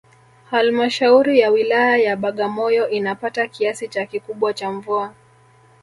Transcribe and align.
Halmashauri 0.51 1.39
ya 1.39 1.49
Wilaya 1.51 1.97
ya 1.97 2.15
Bagamyo 2.15 2.89
inapata 2.89 3.47
kiasi 3.47 3.87
cha 3.87 4.05
kikubwa 4.05 4.53
cha 4.53 4.71
mvua 4.71 5.13